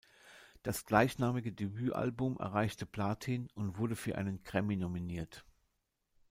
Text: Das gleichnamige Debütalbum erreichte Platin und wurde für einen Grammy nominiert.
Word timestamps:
Das 0.63 0.87
gleichnamige 0.87 1.53
Debütalbum 1.53 2.39
erreichte 2.39 2.87
Platin 2.87 3.49
und 3.53 3.77
wurde 3.77 3.95
für 3.95 4.17
einen 4.17 4.41
Grammy 4.43 4.75
nominiert. 4.75 5.45